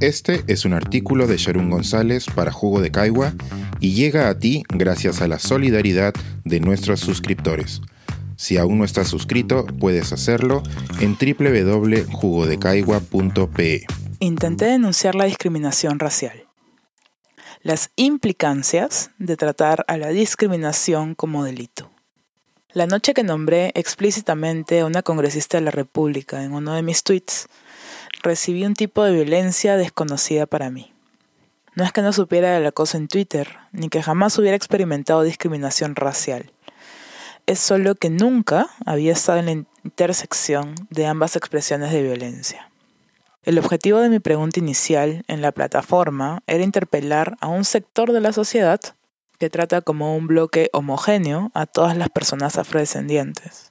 [0.00, 3.32] Este es un artículo de Sharon González para Jugo de Caigua
[3.80, 7.80] y llega a ti gracias a la solidaridad de nuestros suscriptores.
[8.36, 10.62] Si aún no estás suscrito, puedes hacerlo
[11.00, 13.86] en www.jugodecaigua.pe.
[14.20, 16.44] Intenté denunciar la discriminación racial.
[17.62, 21.90] Las implicancias de tratar a la discriminación como delito.
[22.72, 27.02] La noche que nombré explícitamente a una congresista de la República en uno de mis
[27.02, 27.48] tweets,
[28.22, 30.92] recibí un tipo de violencia desconocida para mí.
[31.74, 35.94] No es que no supiera del acoso en Twitter, ni que jamás hubiera experimentado discriminación
[35.94, 36.50] racial.
[37.46, 39.52] Es solo que nunca había estado en la
[39.84, 42.70] intersección de ambas expresiones de violencia.
[43.44, 48.20] El objetivo de mi pregunta inicial en la plataforma era interpelar a un sector de
[48.20, 48.80] la sociedad
[49.38, 53.67] que trata como un bloque homogéneo a todas las personas afrodescendientes.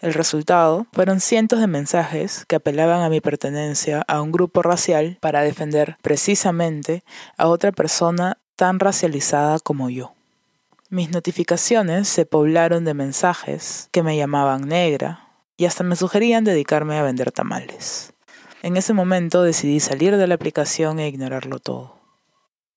[0.00, 5.18] El resultado fueron cientos de mensajes que apelaban a mi pertenencia a un grupo racial
[5.20, 7.02] para defender precisamente
[7.36, 10.14] a otra persona tan racializada como yo.
[10.88, 16.96] Mis notificaciones se poblaron de mensajes que me llamaban negra y hasta me sugerían dedicarme
[16.96, 18.12] a vender tamales.
[18.62, 21.97] En ese momento decidí salir de la aplicación e ignorarlo todo.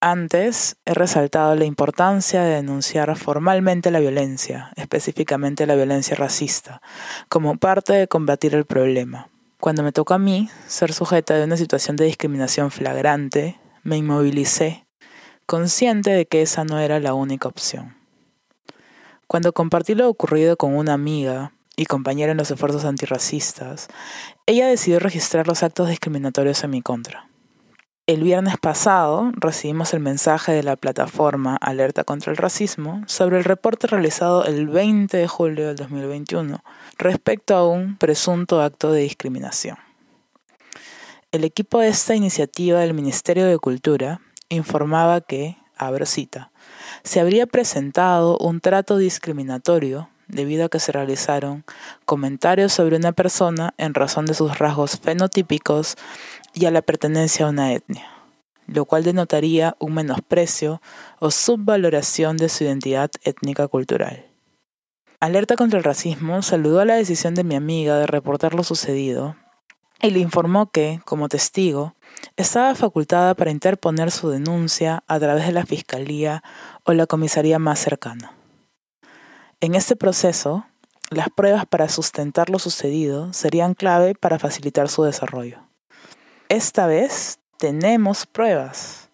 [0.03, 6.81] Antes he resaltado la importancia de denunciar formalmente la violencia, específicamente la violencia racista,
[7.30, 9.30] como parte de combatir el problema.
[9.59, 14.88] Cuando me tocó a mí ser sujeta de una situación de discriminación flagrante, me inmovilicé,
[15.45, 17.95] consciente de que esa no era la única opción.
[19.27, 23.88] Cuando compartí lo ocurrido con una amiga y compañera en los esfuerzos antirracistas,
[24.47, 27.30] ella decidió registrar los actos discriminatorios en mi contra.
[28.07, 33.43] El viernes pasado recibimos el mensaje de la plataforma Alerta contra el Racismo sobre el
[33.43, 36.63] reporte realizado el 20 de julio del 2021
[36.97, 39.77] respecto a un presunto acto de discriminación.
[41.31, 46.52] El equipo de esta iniciativa del Ministerio de Cultura informaba que, abro cita,
[47.03, 51.65] se habría presentado un trato discriminatorio debido a que se realizaron
[52.05, 55.97] comentarios sobre una persona en razón de sus rasgos fenotípicos
[56.54, 58.08] y a la pertenencia a una etnia,
[58.67, 60.82] lo cual denotaría un menosprecio
[61.20, 64.26] o subvaloración de su identidad étnica cultural.
[65.20, 69.36] Alerta contra el racismo saludó a la decisión de mi amiga de reportar lo sucedido
[70.02, 71.94] y le informó que, como testigo,
[72.38, 76.44] estaba facultada para interponer su denuncia a través de la Fiscalía
[76.86, 78.33] o la comisaría más cercana.
[79.60, 80.66] En este proceso,
[81.12, 85.60] las pruebas para sustentar lo sucedido serían clave para facilitar su desarrollo.
[86.52, 89.10] Esta vez tenemos pruebas.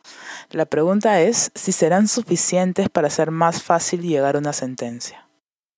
[0.50, 5.30] La pregunta es si serán suficientes para hacer más fácil llegar a una sentencia.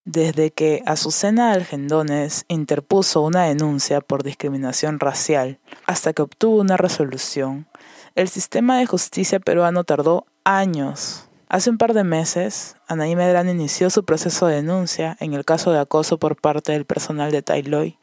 [0.06, 7.68] Desde que Azucena Algendones interpuso una denuncia por discriminación racial hasta que obtuvo una resolución,
[8.16, 11.28] el sistema de justicia peruano tardó años.
[11.50, 15.74] Hace un par de meses, Anaí Medrano inició su proceso de denuncia en el caso
[15.74, 18.00] de acoso por parte del personal de Tailoy,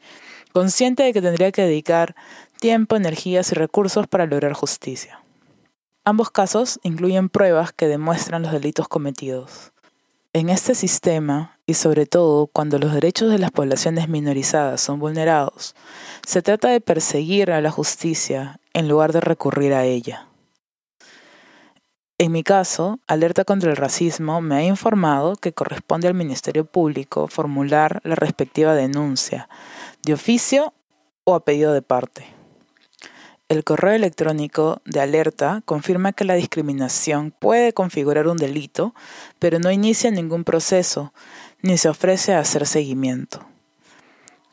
[0.53, 2.15] consciente de que tendría que dedicar
[2.57, 5.21] tiempo, energías y recursos para lograr justicia.
[6.03, 9.71] Ambos casos incluyen pruebas que demuestran los delitos cometidos.
[10.33, 15.75] En este sistema, y sobre todo cuando los derechos de las poblaciones minorizadas son vulnerados,
[16.25, 20.27] se trata de perseguir a la justicia en lugar de recurrir a ella.
[22.19, 27.27] En mi caso, Alerta contra el Racismo me ha informado que corresponde al Ministerio Público
[27.27, 29.49] formular la respectiva denuncia,
[30.03, 30.73] de oficio
[31.25, 32.36] o a pedido de parte.
[33.49, 38.93] El correo electrónico de alerta confirma que la discriminación puede configurar un delito,
[39.39, 41.13] pero no inicia ningún proceso,
[41.61, 43.47] ni se ofrece a hacer seguimiento.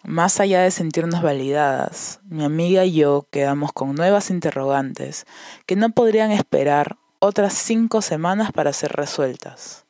[0.05, 5.27] Más allá de sentirnos validadas, mi amiga y yo quedamos con nuevas interrogantes
[5.67, 9.87] que no podrían esperar otras cinco semanas para ser resueltas.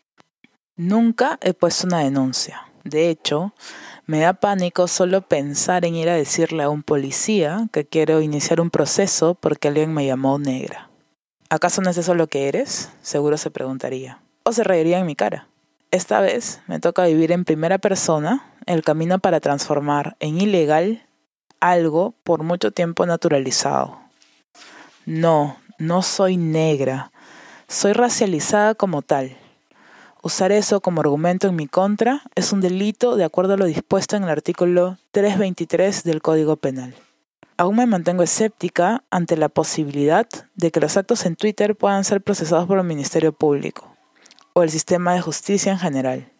[0.76, 2.62] Nunca he puesto una denuncia.
[2.84, 3.52] De hecho,
[4.06, 8.60] me da pánico solo pensar en ir a decirle a un policía que quiero iniciar
[8.60, 10.90] un proceso porque alguien me llamó negra.
[11.48, 12.90] ¿Acaso no es eso lo que eres?
[13.00, 14.20] Seguro se preguntaría.
[14.42, 15.48] O se reiría en mi cara.
[15.90, 21.06] Esta vez me toca vivir en primera persona el camino para transformar en ilegal
[21.60, 24.00] algo por mucho tiempo naturalizado.
[25.06, 27.10] No, no soy negra.
[27.68, 29.36] Soy racializada como tal.
[30.24, 34.16] Usar eso como argumento en mi contra es un delito de acuerdo a lo dispuesto
[34.16, 36.94] en el artículo 323 del Código Penal.
[37.58, 42.22] Aún me mantengo escéptica ante la posibilidad de que los actos en Twitter puedan ser
[42.22, 43.94] procesados por el Ministerio Público
[44.54, 46.32] o el sistema de justicia en general.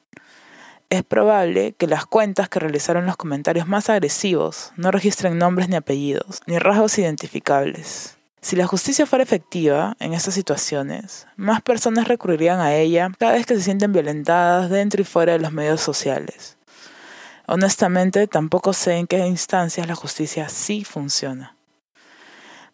[0.88, 5.76] Es probable que las cuentas que realizaron los comentarios más agresivos no registren nombres ni
[5.76, 8.16] apellidos, ni rasgos identificables.
[8.44, 13.46] Si la justicia fuera efectiva en estas situaciones, más personas recurrirían a ella cada vez
[13.46, 16.58] que se sienten violentadas dentro y fuera de los medios sociales.
[17.46, 21.56] Honestamente, tampoco sé en qué instancias la justicia sí funciona.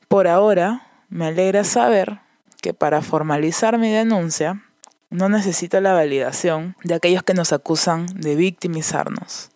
[0.08, 2.19] Por ahora, me alegra saber
[2.61, 4.64] que para formalizar mi denuncia
[5.08, 9.50] no necesito la validación de aquellos que nos acusan de victimizarnos.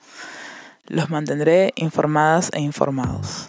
[0.87, 3.49] Los mantendré informadas e informados.